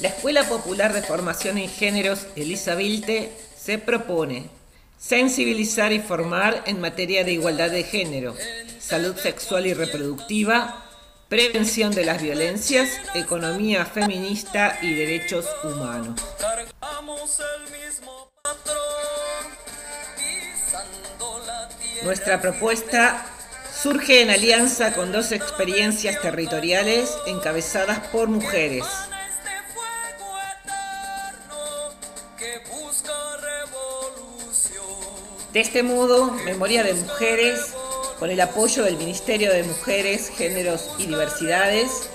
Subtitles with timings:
[0.00, 4.48] La Escuela Popular de Formación en Géneros Elisa Vilte se propone
[4.98, 8.34] sensibilizar y formar en materia de igualdad de género,
[8.78, 10.86] salud sexual y reproductiva,
[11.28, 16.18] prevención de las violencias, economía feminista y derechos humanos.
[22.02, 23.26] Nuestra propuesta
[23.82, 28.86] surge en alianza con dos experiencias territoriales encabezadas por mujeres.
[35.52, 37.74] De este modo, Memoria de Mujeres,
[38.20, 42.08] con el apoyo del Ministerio de Mujeres, Géneros y Diversidades,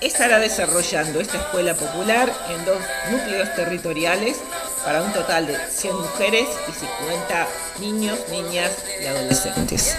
[0.00, 2.78] estará desarrollando esta escuela popular en dos
[3.10, 4.36] núcleos territoriales
[4.84, 7.48] para un total de 100 mujeres y 50
[7.80, 8.70] niños, niñas
[9.02, 9.96] y adolescentes.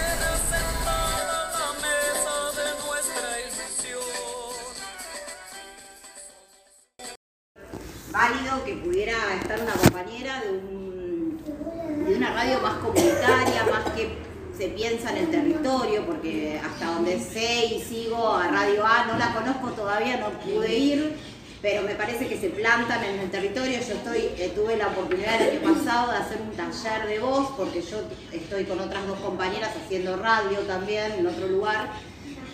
[15.44, 20.30] Territorio, porque hasta donde sé y sigo a Radio A, no la conozco todavía, no
[20.40, 21.16] pude ir,
[21.60, 23.78] pero me parece que se plantan en el territorio.
[23.78, 27.48] Yo estoy, eh, tuve la oportunidad el año pasado de hacer un taller de voz,
[27.56, 27.98] porque yo
[28.32, 31.90] estoy con otras dos compañeras haciendo radio también en otro lugar,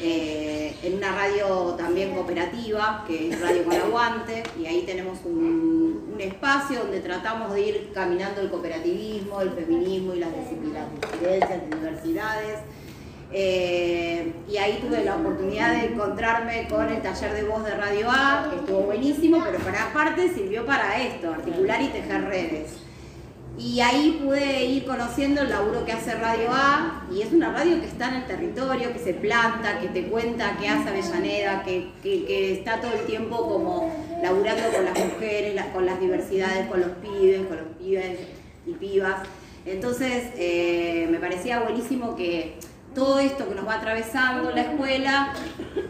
[0.00, 6.00] eh, en una radio también cooperativa, que es Radio con Aguante, y ahí tenemos un,
[6.20, 12.58] espacio donde tratamos de ir caminando el cooperativismo, el feminismo y las disidencias, diversidades
[13.32, 18.10] eh, y ahí tuve la oportunidad de encontrarme con el taller de voz de Radio
[18.10, 22.72] A, que estuvo buenísimo, pero para aparte sirvió para esto, articular y tejer redes.
[23.56, 27.80] Y ahí pude ir conociendo el laburo que hace Radio A, y es una radio
[27.80, 31.90] que está en el territorio, que se planta, que te cuenta qué hace Avellaneda, que,
[32.02, 36.90] que, está todo el tiempo como laburando con las mujeres, con las diversidades, con los
[37.02, 38.18] pibes, con los pibes
[38.66, 39.20] y pibas.
[39.66, 42.56] Entonces eh, me parecía buenísimo que
[42.94, 45.32] todo esto que nos va atravesando la escuela,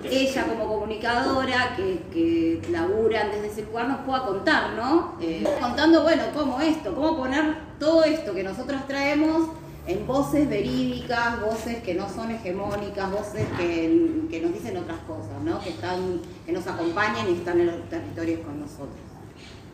[0.04, 5.14] ella como comunicadora que, que laburan desde ese lugar nos pueda contar, ¿no?
[5.20, 9.48] Eh, contando, bueno, cómo esto, cómo poner todo esto que nosotros traemos
[9.86, 15.60] en voces verídicas, voces que no son hegemónicas, voces que, nos dicen otras cosas, ¿no?
[15.60, 19.09] Que, están, que nos acompañan y están en los territorios con nosotros.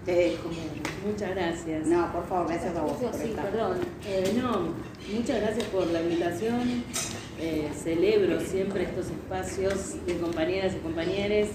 [0.06, 0.50] Te dejo.
[1.04, 1.86] Muchas gracias.
[1.88, 2.92] No, por favor, gracias a vos.
[3.20, 3.78] sí, perdón.
[4.06, 4.68] Eh, no,
[5.12, 6.84] muchas gracias por la invitación.
[7.40, 11.48] Eh, celebro siempre estos espacios de compañeras y compañeros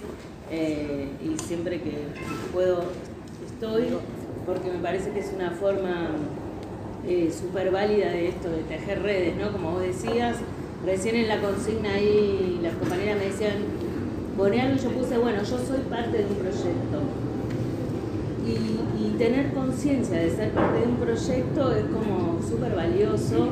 [0.52, 1.94] eh, y siempre que
[2.52, 2.84] puedo
[3.46, 3.88] estoy
[4.46, 6.10] porque me parece que es una forma
[7.32, 9.52] súper válida de esto, de tejer redes, ¿no?
[9.54, 10.36] Como vos decías,
[10.86, 13.54] recién en la consigna ahí las compañeras me decían,
[14.38, 17.00] ponerlo, yo puse, bueno, yo soy parte de un proyecto
[18.48, 23.50] y, tener conciencia de ser parte de un proyecto es como súper valioso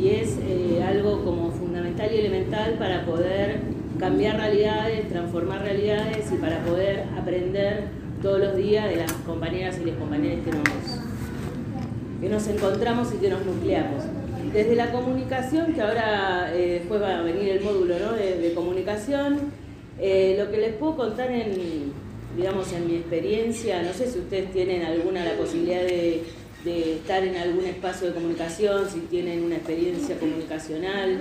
[0.00, 3.60] y es eh, algo como fundamental y elemental para poder
[3.98, 7.88] cambiar realidades, transformar realidades y para poder aprender
[8.22, 13.18] todos los días de las compañeras y los compañeros que nos, que nos encontramos y
[13.18, 14.04] que nos nucleamos.
[14.52, 19.52] Desde la comunicación, que ahora eh, después va a venir el módulo de, comunicación,
[19.98, 21.92] eh, lo que les puedo contar en,
[22.36, 26.24] digamos, en mi experiencia, no sé si ustedes tienen alguna la posibilidad de,
[26.64, 31.20] estar en algún espacio de comunicación, si tienen una experiencia comunicacional.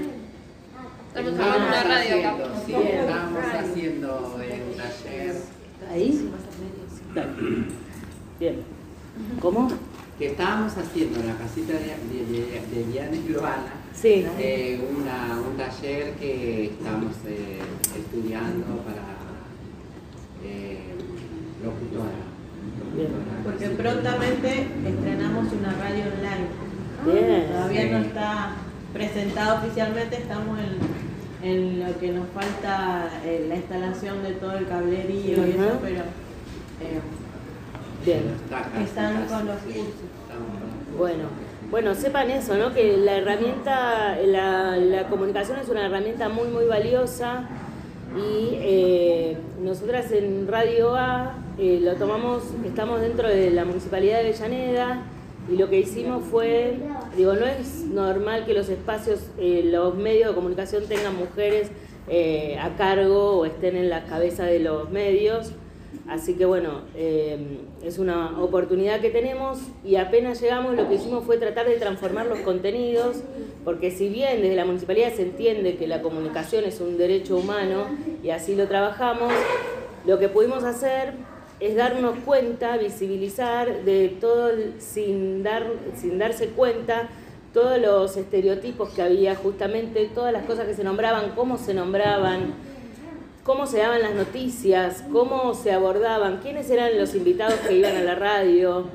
[1.07, 2.37] Estamos en una radio acá.
[2.65, 5.35] Sí, estábamos haciendo un taller.
[5.91, 6.29] ¿Ahí?
[8.39, 8.55] Bien.
[9.41, 9.67] ¿Cómo?
[10.17, 14.25] Que estábamos haciendo en la casita de, de, Diana y Urbana sí.
[14.39, 17.59] eh, una, un taller que estamos eh,
[17.97, 19.10] estudiando para
[20.43, 20.79] eh,
[23.43, 27.47] porque prontamente estrenamos una radio online.
[27.47, 28.51] Todavía no está
[28.93, 30.59] presentada oficialmente, estamos
[31.43, 36.03] en, lo que nos falta eh, la instalación de todo el cablerío y eso, pero
[36.81, 38.21] eh,
[38.83, 39.85] están con los cursos.
[40.97, 41.23] Bueno,
[41.71, 42.73] bueno, sepan eso, ¿no?
[42.73, 47.47] Que la herramienta, la, la comunicación es una herramienta muy, muy valiosa
[48.15, 54.29] y eh, nosotras en Radio A eh, lo tomamos, estamos dentro de la Municipalidad de
[54.29, 55.03] Avellaneda
[55.49, 56.77] y lo que hicimos fue,
[57.15, 61.71] digo, no es normal que los espacios, eh, los medios de comunicación tengan mujeres
[62.59, 65.53] a cargo o estén en la cabeza de los medios,
[66.07, 67.37] Así que bueno, eh,
[67.83, 72.25] es una oportunidad que tenemos y apenas llegamos lo que hicimos fue tratar de transformar
[72.27, 73.17] los contenidos,
[73.63, 77.85] porque si bien desde la municipalidad se entiende que la comunicación es un derecho humano
[78.23, 79.31] y así lo trabajamos,
[80.05, 81.13] lo que pudimos hacer
[81.59, 84.49] es darnos cuenta, visibilizar de todo,
[84.79, 85.63] sin, dar,
[85.95, 87.09] sin darse cuenta,
[87.53, 92.53] todos los estereotipos que había, justamente todas las cosas que se nombraban, cómo se nombraban,
[93.43, 98.01] cómo se daban las noticias, cómo se abordaban, quiénes eran los invitados que iban a
[98.01, 98.85] la radio.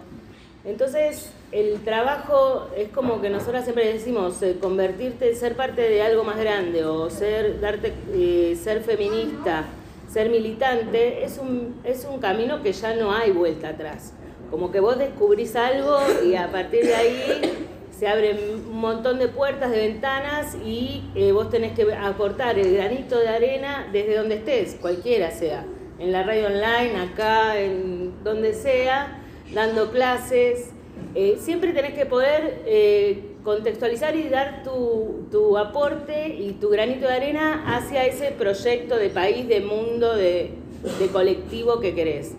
[0.65, 6.25] Entonces, el trabajo es como que nosotros siempre decimos, eh, convertirte, ser parte de algo
[6.25, 9.65] más grande o ser, darte, eh, ser feminista,
[10.09, 14.13] ser militante, es un, es un camino que ya no hay vuelta atrás.
[14.51, 17.67] Como que vos descubrís algo y a partir de ahí
[17.99, 18.39] se abren
[18.69, 23.29] un montón de puertas, de ventanas y eh, vos tenés que aportar el granito de
[23.29, 25.65] arena desde donde estés, cualquiera sea,
[25.99, 29.23] en la radio online, acá, en donde sea,
[29.55, 30.73] dando clases.
[31.15, 37.07] Eh, siempre tenés que poder eh, contextualizar y dar tu, tu, aporte y tu granito
[37.07, 40.51] de arena hacia ese proyecto de país, de mundo, de,
[40.99, 42.35] de colectivo que querés.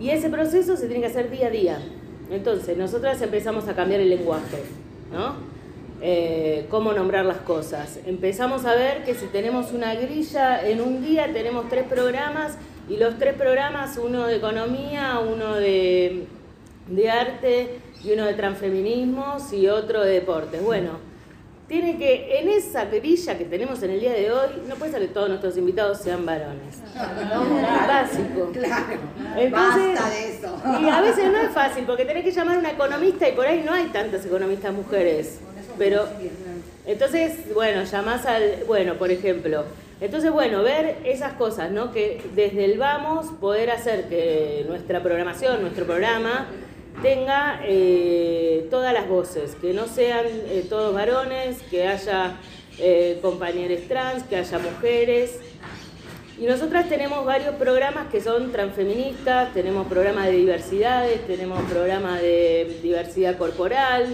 [0.00, 1.78] Y ese proceso se tiene que hacer día a día.
[2.30, 4.62] Entonces, nosotras empezamos a cambiar el lenguaje,
[5.12, 5.34] ¿no?
[6.00, 7.98] Eh, cómo nombrar las cosas.
[8.04, 12.96] Empezamos a ver que si tenemos una grilla en un día, tenemos tres programas y
[12.96, 16.26] los tres programas, uno de economía, uno de,
[16.88, 20.62] de arte y uno de transfeminismos y otro de deportes.
[20.62, 20.98] Bueno,
[21.68, 25.00] tiene que, en esa grilla que tenemos en el día de hoy, no puede ser
[25.00, 26.76] que todos nuestros invitados sean varones.
[26.94, 28.50] Básico.
[28.52, 28.98] Claro.
[29.36, 30.62] Entonces, Basta de eso.
[30.80, 33.46] Y a veces no es fácil, porque tenés que llamar a una economista y por
[33.46, 35.40] ahí no hay tantas economistas mujeres.
[35.78, 36.06] Pero,
[36.86, 39.64] entonces, bueno, llamás al, bueno, por ejemplo,
[40.00, 41.92] entonces, bueno, ver esas cosas, ¿no?
[41.92, 46.46] Que desde el vamos poder hacer que nuestra programación, nuestro programa,
[47.02, 52.36] tenga eh, todas las voces, que no sean eh, todos varones, que haya
[52.78, 55.40] eh, compañeros trans, que haya mujeres.
[56.38, 62.80] Y nosotras tenemos varios programas que son transfeministas, tenemos programas de diversidades, tenemos programas de
[62.82, 64.06] diversidad corporal,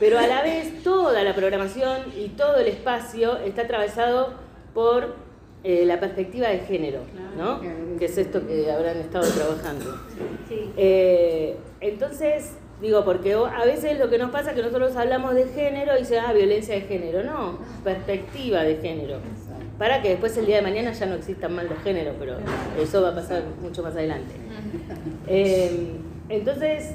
[0.00, 4.34] pero a la vez toda la programación y todo el espacio está atravesado
[4.74, 5.29] por
[5.62, 7.00] eh, la perspectiva de género,
[7.36, 7.60] ¿no?
[7.98, 9.94] Que es esto que habrán estado trabajando.
[10.74, 15.44] Eh, entonces, digo, porque a veces lo que nos pasa es que nosotros hablamos de
[15.48, 19.18] género y se ah, violencia de género, no, perspectiva de género.
[19.78, 22.36] Para que después el día de mañana ya no existan mal los géneros, pero
[22.80, 24.32] eso va a pasar mucho más adelante.
[25.26, 25.92] Eh,
[26.30, 26.94] entonces,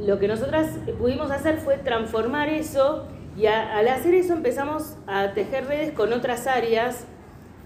[0.00, 5.66] lo que nosotras pudimos hacer fue transformar eso y al hacer eso empezamos a tejer
[5.66, 7.06] redes con otras áreas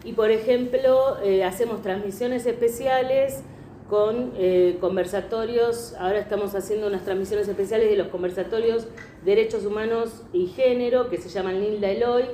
[0.05, 3.43] y por ejemplo eh, hacemos transmisiones especiales
[3.89, 8.89] con eh, conversatorios, ahora estamos haciendo unas transmisiones especiales de los conversatorios
[9.25, 12.25] Derechos Humanos y Género que se llaman Nilda Eloy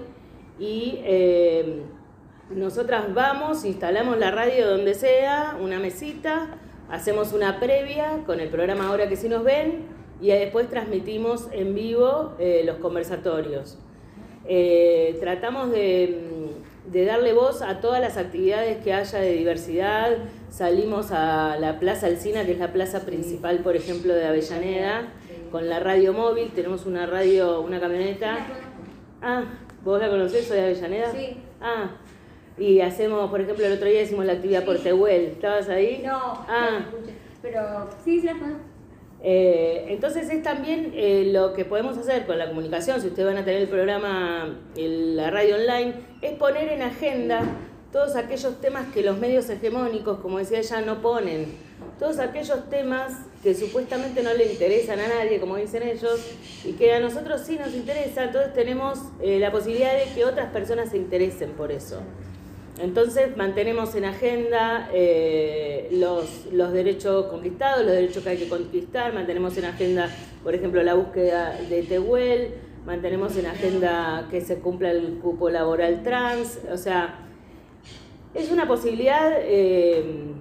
[0.58, 1.82] y eh,
[2.50, 6.58] nosotras vamos, instalamos la radio donde sea, una mesita,
[6.90, 11.74] hacemos una previa con el programa Ahora que sí nos ven y después transmitimos en
[11.74, 12.32] vivo
[12.64, 13.76] los conversatorios.
[15.20, 16.32] tratamos de
[16.86, 20.10] de darle voz a todas las actividades que haya de diversidad.
[20.50, 25.08] Salimos a la Plaza Alcina, que es la plaza principal, por ejemplo, de Avellaneda,
[25.50, 26.50] con la radio móvil.
[26.54, 28.38] Tenemos una radio, una camioneta.
[29.22, 29.44] Ah,
[29.84, 30.46] ¿vos la conocés?
[30.46, 31.12] ¿Soy de Avellaneda?
[31.12, 31.36] Sí.
[31.60, 31.92] Ah,
[32.58, 35.22] y hacemos, por ejemplo, el otro día hicimos la actividad por Tehuel.
[35.22, 36.02] ¿Estabas ahí?
[36.04, 36.18] No,
[36.48, 36.80] ah.
[37.40, 38.71] Pero sí, sí las conozco.
[39.24, 43.36] Eh, entonces es también eh, lo que podemos hacer con la comunicación, si ustedes van
[43.36, 47.42] a tener el programa, la radio online, es poner en agenda
[47.92, 51.54] todos aquellos temas que los medios hegemónicos, como decía ella, no ponen.
[51.98, 53.12] Todos aquellos temas
[53.42, 56.20] que supuestamente no le interesan a nadie, como dicen ellos,
[56.64, 60.50] y que a nosotros sí nos interesa, entonces tenemos eh, la posibilidad de que otras
[60.52, 62.00] personas se interesen por eso.
[62.80, 69.12] Entonces mantenemos en agenda eh, los, los, derechos conquistados, los derechos que hay que conquistar,
[69.12, 70.08] mantenemos en agenda,
[70.42, 72.54] por ejemplo, la búsqueda de Tehuel,
[72.86, 77.18] mantenemos en agenda que se cumpla el cupo laboral trans, o sea,
[78.32, 80.32] es una posibilidad, eh,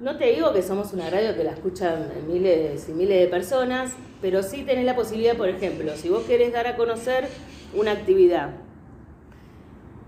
[0.00, 3.92] no te digo que somos una radio que la escuchan miles y miles de personas,
[4.20, 7.28] pero sí tenés la posibilidad, por ejemplo, si vos querés dar a conocer
[7.74, 8.65] una actividad,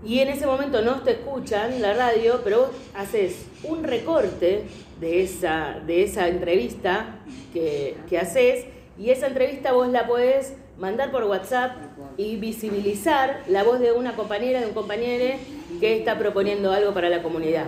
[0.05, 4.63] y en ese momento no te escuchan la radio, pero vos haces un recorte
[4.99, 7.19] de esa, de esa entrevista
[7.53, 8.65] que, que haces
[8.97, 11.71] y esa entrevista vos la podés mandar por WhatsApp
[12.17, 15.37] y visibilizar la voz de una compañera, de un compañero
[15.79, 17.65] que está proponiendo algo para la comunidad.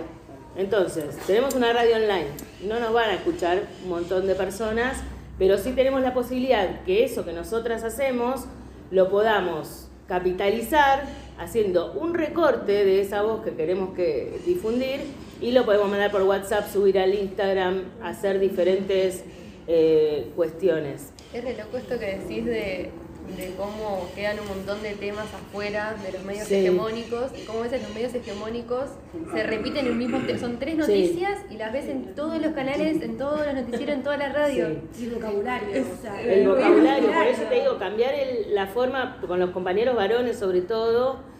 [0.56, 2.26] Entonces, tenemos una radio online,
[2.66, 4.98] no nos van a escuchar un montón de personas,
[5.38, 8.44] pero sí tenemos la posibilidad que eso que nosotras hacemos
[8.90, 11.04] lo podamos capitalizar
[11.42, 15.00] haciendo un recorte de esa voz que queremos que difundir
[15.40, 19.24] y lo podemos mandar por WhatsApp, subir al Instagram, hacer diferentes
[19.66, 21.12] eh, cuestiones.
[21.34, 22.90] Es re loco esto que decís de,
[23.36, 26.56] de cómo quedan un montón de temas afuera de los medios Sí.
[26.56, 28.84] hegemónicos y cómo a veces los medios hegemónicos
[29.32, 33.16] se repiten el mismo son tres noticias y las ves en todos los canales, en
[33.18, 34.66] todos los noticieros, en toda la radio.
[34.92, 35.04] Sí.
[35.04, 35.68] Y el vocabulario,
[35.98, 39.96] o sea, El vocabulario, por eso te digo, cambiar el- la forma con los compañeros
[39.96, 41.31] varones sobre todo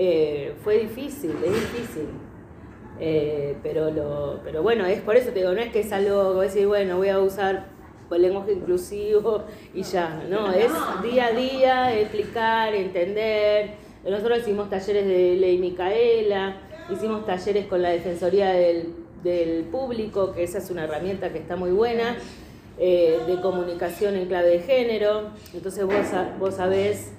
[0.00, 2.08] eh, fue difícil, es difícil.
[3.00, 6.30] Eh, pero lo, pero bueno, es por eso te digo, no es que es algo
[6.30, 7.66] que vos decís, bueno, voy a usar
[8.10, 13.74] el lenguaje inclusivo y ya, no, es día a día, explicar, entender.
[14.08, 16.56] Nosotros hicimos talleres de ley Micaela,
[16.90, 21.56] hicimos talleres con la Defensoría del, del Público, que esa es una herramienta que está
[21.56, 22.16] muy buena,
[22.78, 25.30] eh, de comunicación en clave de género.
[25.52, 25.94] Entonces vos,
[26.38, 27.12] vos sabés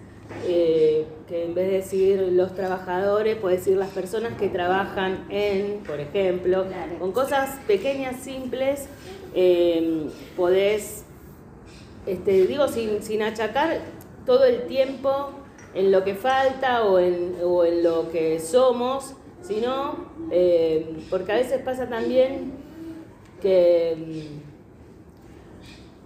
[0.45, 5.83] eh, que en vez de decir los trabajadores, puedes decir las personas que trabajan en,
[5.83, 6.65] por ejemplo,
[7.00, 8.88] con cosas pequeñas, simples,
[9.33, 11.05] eh, podés,
[12.05, 13.81] este, digo, sin, sin achacar
[14.25, 15.31] todo el tiempo
[15.74, 21.36] en lo que falta o en, o en lo que somos, sino, eh, porque a
[21.36, 22.53] veces pasa también
[23.41, 24.49] que, mm,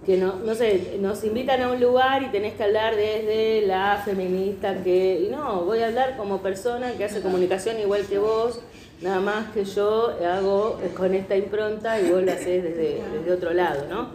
[0.06, 4.02] que no, no sé, nos invitan a un lugar y tenés que hablar desde la
[4.04, 8.60] feminista que, y no, voy a hablar como persona que hace comunicación igual que vos,
[9.02, 13.54] nada más que yo hago con esta impronta y vos lo haces desde, desde otro
[13.54, 14.10] lado, ¿no?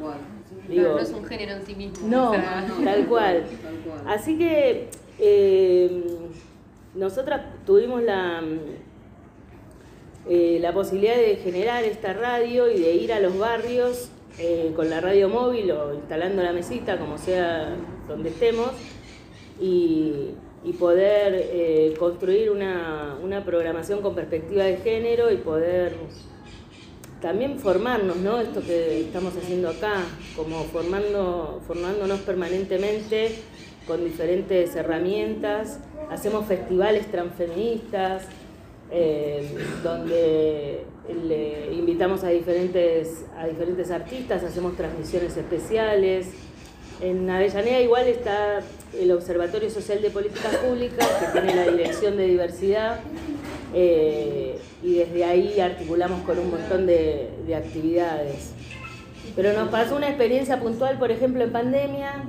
[0.68, 2.06] Claro, no es un género en sí mismo.
[2.06, 2.32] No,
[2.84, 3.44] tal cual.
[4.06, 6.04] Así que eh,
[6.94, 8.42] nosotras tuvimos la,
[10.28, 14.90] eh, la posibilidad de generar esta radio y de ir a los barrios eh, con
[14.90, 18.70] la radio móvil o instalando la mesita, como sea donde estemos,
[19.60, 20.34] y,
[20.78, 25.94] poder eh, construir una, una programación con perspectiva de género y poder
[27.20, 28.40] también formarnos, ¿no?
[28.40, 30.04] Esto que estamos haciendo acá,
[30.36, 33.32] como formando, formándonos permanentemente
[33.86, 35.80] con diferentes herramientas.
[36.10, 38.24] Hacemos festivales transfeministas,
[38.90, 39.46] eh,
[39.82, 40.84] donde
[41.26, 46.28] le invitamos a diferentes, a diferentes artistas, hacemos transmisiones especiales.
[47.00, 48.60] En Avellaneda igual está
[48.98, 53.00] el Observatorio Social de Políticas Públicas, que tiene la Dirección de Diversidad,
[53.74, 58.52] eh, y desde ahí articulamos con un montón de, de actividades.
[59.36, 62.24] Pero nos pasó una experiencia puntual, por ejemplo, en pandemia.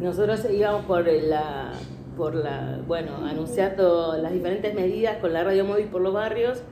[0.00, 1.72] Nosotros íbamos por la,
[2.16, 6.62] por la, bueno, anunciando las diferentes medidas con la radio móvil por los barrios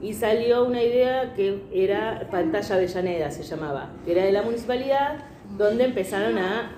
[0.00, 5.16] y salió una idea que era pantalla Avellaneda, se llamaba, que era de la municipalidad,
[5.56, 6.72] donde empezaron a,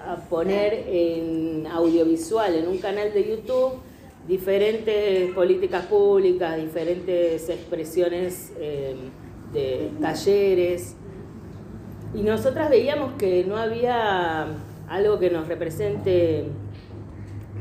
[0.00, 3.80] a poner en audiovisual, en un canal de YouTube,
[4.26, 8.94] diferentes políticas públicas, diferentes expresiones eh,
[9.52, 10.96] de talleres.
[12.14, 14.46] Y nosotras veíamos que no había
[14.88, 16.44] algo que nos represente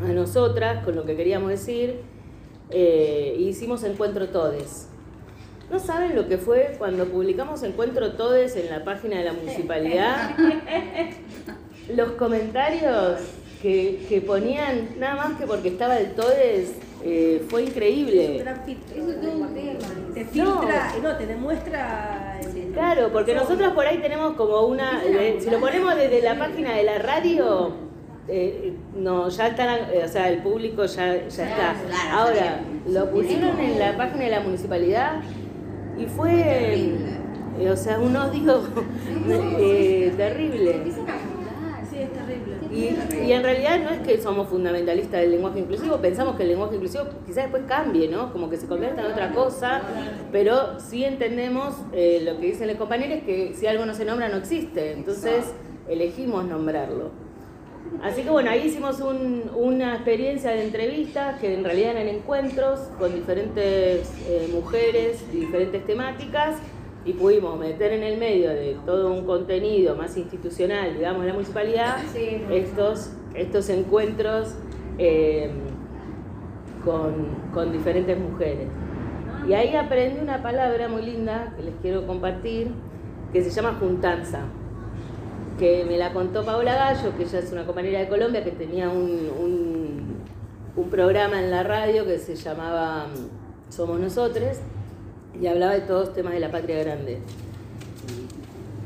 [0.04, 2.02] a nosotras con lo que queríamos decir.
[2.72, 4.88] eh, hicimos Encuentro Todes.
[5.70, 10.36] ¿No saben lo que fue cuando publicamos Encuentro Todes en la página de la municipalidad?
[11.96, 13.20] Los comentarios
[13.62, 16.74] que, que ponían, nada más que porque estaba el Todes,
[17.04, 18.38] eh, fue increíble.
[18.38, 18.50] Eso
[19.12, 19.88] es todo un tema.
[20.14, 20.60] Te No.
[20.60, 22.40] filtra, no, te demuestra.
[22.44, 25.02] el- Claro, porque nosotros por ahí tenemos como una,
[25.40, 27.72] si lo ponemos desde la página de la radio,
[28.28, 31.76] eh, no, ya están, eh, o sea, el público ya, ya está.
[31.88, 35.22] claro, Ahora, lo pusieron en la página de la municipalidad
[35.98, 36.32] y fue,
[37.60, 38.62] eh, o sea, un odio
[39.60, 40.82] eh, terrible.
[42.72, 46.76] Y en realidad no es que somos fundamentalistas del lenguaje inclusivo, pensamos que el lenguaje
[46.76, 48.34] inclusivo quizás después cambie, ¿no?
[48.34, 49.82] Como que se convierta en otra cosa,
[50.32, 54.28] pero sí entendemos eh, lo que dicen los compañeros, que si algo no se nombra
[54.28, 55.54] no existe, entonces
[55.88, 57.25] elegimos nombrarlo.
[58.06, 62.80] Así que bueno, ahí hicimos un- una experiencia de entrevistas que en realidad eran encuentros
[63.00, 66.58] con diferentes eh, mujeres y diferentes temáticas
[67.04, 71.34] y pudimos meter en el medio de todo un contenido más institucional, digamos, de la
[71.34, 71.98] municipalidad,
[72.52, 74.54] estos, estos encuentros
[75.00, 75.50] eh,
[76.84, 77.14] con,
[77.54, 78.68] con diferentes mujeres.
[79.48, 82.68] Y ahí aprendí una palabra muy linda que les quiero compartir,
[83.34, 84.42] que se llama juntanza
[85.58, 88.90] que me la contó Paola Gallo, que ella es una compañera de Colombia que tenía
[88.90, 89.30] un,
[90.76, 94.58] un, programa en la radio que se llamaba mm, Somos Nosotros
[95.42, 97.20] y hablaba de todos temas de la patria grande.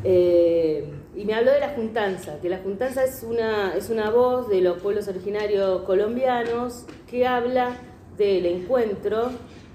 [0.03, 4.49] Eh, y me habló de la juntanza, que la juntanza es una, es una voz
[4.49, 7.75] de los pueblos originarios colombianos que habla
[8.17, 9.29] del encuentro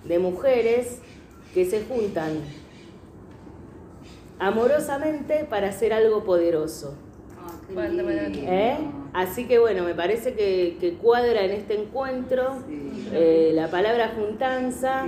[0.05, 1.01] de mujeres
[1.53, 2.41] que se juntan
[4.45, 6.95] amorosamente para hacer algo poderoso.
[7.39, 7.89] Ah.
[8.33, 8.77] ¿Eh?
[9.15, 12.57] Así que bueno, me parece que, que cuadra en este encuentro
[13.13, 15.07] eh, la palabra juntanza,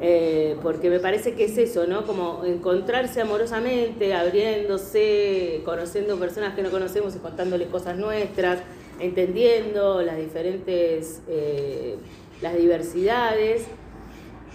[0.00, 2.06] eh, porque me parece que es eso, ¿no?
[2.06, 8.60] Como encontrarse amorosamente, abriéndose, conociendo personas que no conocemos y contándoles cosas nuestras,
[9.00, 11.96] entendiendo las diferentes, eh,
[12.42, 13.66] las diversidades.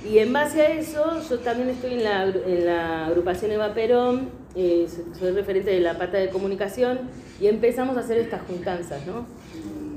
[0.06, 4.30] Y en base a eso, yo también estoy en la, en la agrupación Eva Perón,
[4.56, 7.00] eh, so- soy referente de la pata de comunicación,
[7.40, 9.26] y empezamos a hacer estas juntanzas, ¿no?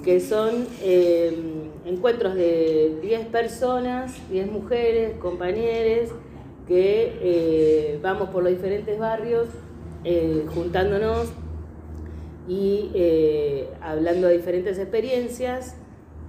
[0.05, 1.37] Que son eh,
[1.85, 6.11] encuentros de 10 personas, 10 mujeres, compañeros,
[6.69, 9.49] que eh, vamos por los diferentes barrios
[10.55, 11.27] juntándonos
[12.49, 12.91] y
[13.83, 15.75] hablando de diferentes experiencias.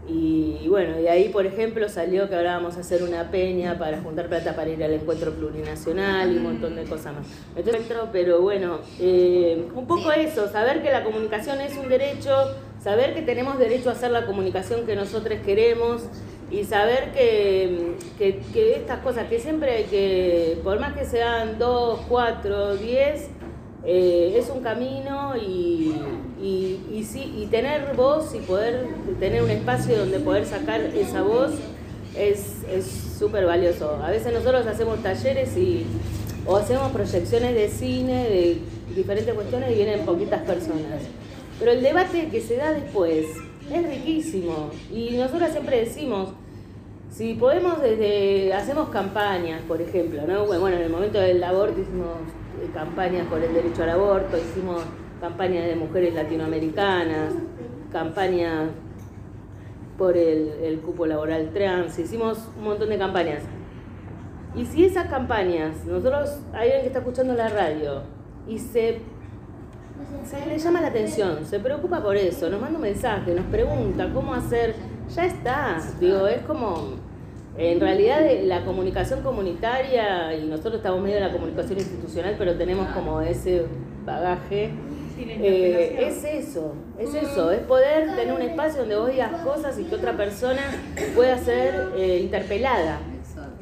[0.07, 3.77] Y, y bueno, de ahí, por ejemplo, salió que ahora vamos a hacer una peña
[3.77, 7.27] para juntar plata para ir al encuentro plurinacional y un montón de cosas más.
[7.55, 7.83] Entonces,
[8.13, 13.21] pero bueno, eh, un poco eso, saber que la comunicación es un derecho, saber que
[13.21, 16.03] tenemos derecho a hacer la comunicación que nosotros queremos
[16.49, 21.59] y saber que, que, que estas cosas, que siempre hay que, por más que sean
[21.59, 23.29] dos, cuatro, diez,
[23.85, 25.93] eh, es un camino y,
[26.41, 28.87] y, y sí, y tener voz y poder
[29.19, 31.51] tener un espacio donde poder sacar esa voz
[32.15, 32.85] es es
[33.17, 33.99] súper valioso.
[34.03, 35.85] A veces nosotros hacemos talleres y,
[36.45, 38.57] o hacemos proyecciones de cine, de
[38.95, 41.01] diferentes cuestiones y vienen poquitas personas.
[41.59, 43.25] Pero el debate que se da después
[43.71, 46.29] es riquísimo y nosotros siempre decimos,
[47.11, 50.45] si podemos desde, hacemos campañas, por ejemplo, ¿no?
[50.45, 52.17] Bueno, en el momento del aborto hicimos
[52.73, 54.83] campañas por el derecho al aborto, hicimos
[55.19, 57.33] campañas de mujeres latinoamericanas,
[57.91, 58.69] campañas
[59.97, 63.43] por el, el cupo laboral trans, hicimos un montón de campañas.
[64.55, 68.01] Y si esas campañas, nosotros, hay alguien que está escuchando la radio
[68.47, 69.01] y se,
[70.23, 74.11] se le llama la atención, se preocupa por eso, nos manda un mensaje, nos pregunta
[74.13, 74.75] cómo hacer,
[75.13, 76.95] ya está, digo, es como,
[77.57, 82.55] en realidad eh, la comunicación comunitaria, y nosotros estamos medio en la comunicación institucional, pero
[82.55, 83.65] tenemos como ese
[84.05, 84.71] bagaje,
[85.19, 89.85] eh, es eso, es eso, es poder tener un espacio donde vos digas cosas y
[89.85, 90.61] que otra persona
[91.15, 92.99] pueda ser eh, interpelada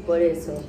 [0.06, 0.62] por eso,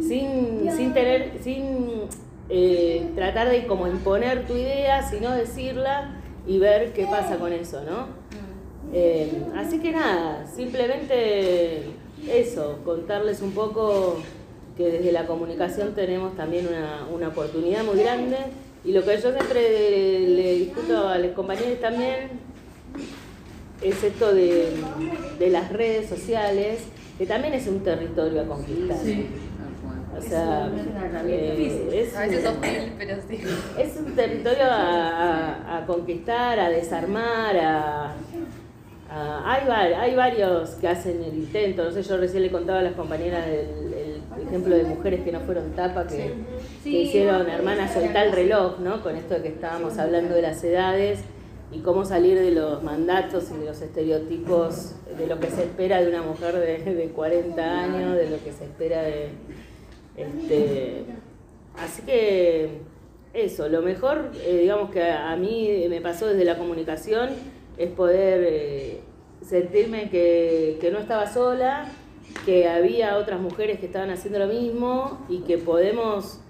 [0.00, 2.02] sin, sin tener, sin
[2.48, 7.82] eh, tratar de como imponer tu idea, sino decirla y ver qué pasa con eso,
[7.82, 8.20] ¿no?
[8.92, 11.84] Eh, así que nada, simplemente
[12.28, 14.18] eso, contarles un poco
[14.76, 18.36] que desde la comunicación tenemos también una, una oportunidad muy grande
[18.84, 22.30] y lo que yo siempre le discuto a los compañeros también
[23.82, 24.72] es esto de,
[25.38, 26.80] de las redes sociales,
[27.18, 28.96] que también es un territorio a conquistar.
[30.18, 30.70] O sea,
[31.26, 33.38] eh, es, A veces un- hostil, pero sí.
[33.78, 38.14] es un territorio a, a- a conquistar, a desarmar, a,
[39.10, 41.84] a- hay, hay varios que hacen el intento.
[41.84, 45.32] No sé, yo recién le contaba a las compañeras el, el ejemplo de mujeres que
[45.32, 46.32] no fueron tapa, que,
[46.84, 49.02] que hicieron hermanas soltar el reloj, ¿no?
[49.02, 51.20] Con esto de que estábamos hablando de las edades
[51.72, 56.00] y cómo salir de los mandatos y de los estereotipos, de lo que se espera
[56.00, 59.28] de una mujer de, de 40 años, de lo que se espera de...
[60.16, 61.04] Este,
[61.78, 62.80] así que
[63.32, 67.30] eso, lo mejor, eh, digamos que a, a mí me pasó desde la comunicación,
[67.80, 69.00] es poder eh,
[69.40, 71.86] sentirme que, que no estaba sola,
[72.44, 76.40] que había otras mujeres que estaban haciendo lo mismo y que podemos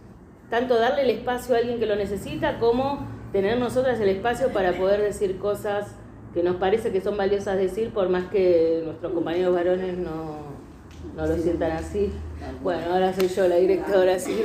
[0.51, 4.73] tanto darle el espacio a alguien que lo necesita como tener nosotras el espacio para
[4.73, 5.95] poder decir cosas
[6.35, 10.39] que nos parece que son valiosas decir por más que nuestros compañeros varones no,
[11.17, 12.11] no lo sientan así.
[12.61, 14.43] Bueno, ahora soy yo la directora, así